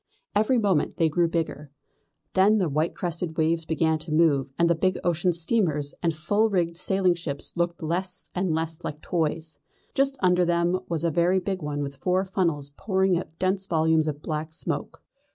Every 0.33 0.57
moment 0.57 0.97
they 0.97 1.09
grew 1.09 1.27
bigger. 1.29 1.69
Then 2.33 2.57
the 2.57 2.67
white 2.69 2.95
crested 2.95 3.37
waves 3.37 3.65
began 3.65 3.99
to 3.99 4.11
move, 4.11 4.51
and 4.57 4.67
the 4.67 4.73
big 4.73 4.97
ocean 5.03 5.31
steamers 5.31 5.93
and 6.01 6.11
full 6.11 6.49
rigged 6.49 6.75
sailing 6.75 7.13
ships 7.13 7.53
looked 7.55 7.83
less 7.83 8.27
and 8.33 8.51
less 8.51 8.83
like 8.83 9.01
toys. 9.03 9.59
Just 9.93 10.17
under 10.19 10.43
them 10.43 10.71
there 10.71 10.81
was 10.89 11.03
a 11.03 11.11
very 11.11 11.39
big 11.39 11.61
one 11.61 11.83
with 11.83 11.97
four 11.97 12.25
funnels 12.25 12.71
pouring 12.77 13.15
out 13.19 13.37
dense 13.37 13.67
volumes 13.67 14.07
of 14.07 14.23
black 14.23 14.53
smoke. 14.53 15.03